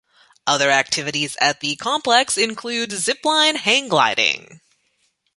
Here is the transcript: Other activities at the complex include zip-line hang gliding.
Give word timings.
Other 0.47 0.71
activities 0.71 1.37
at 1.39 1.59
the 1.59 1.75
complex 1.75 2.35
include 2.35 2.91
zip-line 2.91 3.55
hang 3.57 3.87
gliding. 3.87 4.59